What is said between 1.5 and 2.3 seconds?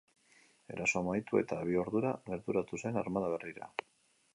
bi ordura